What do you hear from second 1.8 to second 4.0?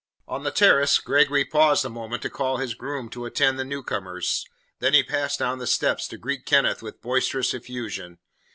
a moment to call his groom to attend the new